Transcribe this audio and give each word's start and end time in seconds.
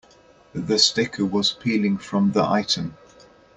The 0.55 0.79
sticker 0.79 1.23
was 1.23 1.51
peeling 1.53 1.99
from 1.99 2.31
the 2.31 2.43
item. 2.43 2.97